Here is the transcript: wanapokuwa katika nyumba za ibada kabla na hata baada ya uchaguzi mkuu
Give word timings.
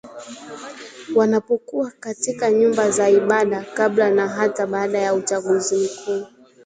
wanapokuwa 1.15 1.91
katika 1.99 2.51
nyumba 2.51 2.91
za 2.91 3.09
ibada 3.09 3.63
kabla 3.73 4.09
na 4.11 4.27
hata 4.27 4.67
baada 4.67 4.99
ya 4.99 5.13
uchaguzi 5.13 5.75
mkuu 5.93 6.25